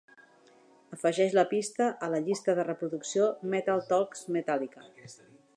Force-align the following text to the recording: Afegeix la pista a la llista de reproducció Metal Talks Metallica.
Afegeix 0.97 1.35
la 1.39 1.43
pista 1.51 1.91
a 2.07 2.11
la 2.15 2.23
llista 2.29 2.57
de 2.61 2.67
reproducció 2.71 3.31
Metal 3.55 3.87
Talks 3.93 4.29
Metallica. 4.39 4.89